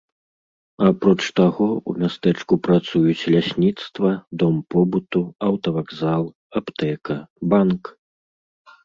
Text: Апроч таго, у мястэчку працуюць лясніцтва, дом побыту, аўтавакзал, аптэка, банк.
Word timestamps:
Апроч 0.85 1.25
таго, 1.39 1.65
у 1.91 1.93
мястэчку 2.03 2.53
працуюць 2.67 3.27
лясніцтва, 3.33 4.09
дом 4.45 4.55
побыту, 4.75 5.21
аўтавакзал, 5.49 6.23
аптэка, 6.61 7.17
банк. 7.53 7.83